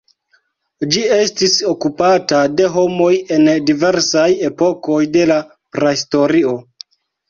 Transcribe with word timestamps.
Ĝi 0.95 1.03
estis 1.17 1.57
okupata 1.73 2.41
de 2.63 2.71
homoj 2.79 3.11
en 3.39 3.53
diversaj 3.69 4.27
epokoj 4.53 5.01
de 5.17 5.31
la 5.35 5.41
Prahistorio. 5.75 6.61